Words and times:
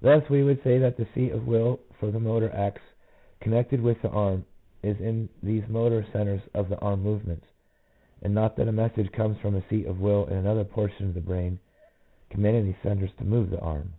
Thus, 0.00 0.28
we 0.30 0.44
would 0.44 0.62
say 0.62 0.78
that 0.78 0.96
the 0.96 1.08
seat 1.12 1.32
of 1.32 1.48
will 1.48 1.80
for 1.98 2.12
the 2.12 2.20
motor 2.20 2.52
acts 2.52 2.82
connected 3.40 3.80
with 3.82 4.00
the 4.00 4.08
arm 4.10 4.44
is 4.80 5.00
in 5.00 5.28
these 5.42 5.66
motor 5.66 6.06
centres 6.12 6.42
of 6.54 6.72
arm 6.80 7.02
movements, 7.02 7.46
and 8.22 8.32
not 8.32 8.54
that 8.58 8.68
a 8.68 8.70
message 8.70 9.10
comes 9.10 9.38
from 9.38 9.56
a 9.56 9.68
seat 9.68 9.86
of 9.86 9.98
will 10.00 10.24
in 10.26 10.36
another 10.36 10.62
portion 10.62 11.06
of 11.06 11.14
the 11.14 11.20
brain 11.20 11.58
com 12.30 12.42
manding 12.42 12.64
these 12.66 12.80
centres 12.84 13.10
to 13.18 13.24
move 13.24 13.50
the 13.50 13.58
arm. 13.58 13.94